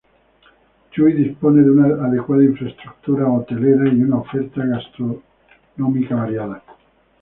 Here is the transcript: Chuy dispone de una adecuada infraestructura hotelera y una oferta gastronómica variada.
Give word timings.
Chuy 0.89 1.13
dispone 1.13 1.61
de 1.61 1.69
una 1.69 2.05
adecuada 2.07 2.43
infraestructura 2.43 3.27
hotelera 3.29 3.87
y 3.87 4.01
una 4.01 4.17
oferta 4.17 4.65
gastronómica 4.65 6.15
variada. 6.15 6.63